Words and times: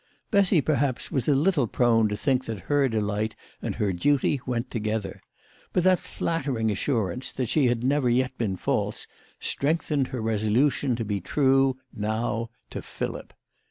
Bessy 0.31 0.61
perhaps 0.61 1.11
was 1.11 1.27
a 1.27 1.35
little 1.35 1.67
prone 1.67 2.09
to 2.09 2.17
think 2.17 2.45
that 2.45 2.61
her 2.61 2.89
delight 2.89 3.35
and 3.61 3.75
her 3.75 3.93
duty 3.93 4.41
went 4.47 4.71
together. 4.71 5.21
But 5.73 5.83
that 5.83 5.99
flatter 5.99 6.57
ing 6.57 6.71
assurance, 6.71 7.31
that 7.33 7.49
she 7.49 7.67
had 7.67 7.83
never 7.83 8.09
yet 8.09 8.35
been 8.35 8.55
false, 8.55 9.05
strengthened 9.39 10.07
her 10.07 10.19
resolution 10.19 10.95
to 10.95 11.05
be 11.05 11.21
true, 11.21 11.77
now, 11.93 12.49
to 12.71 12.81
Philip. 12.81 13.31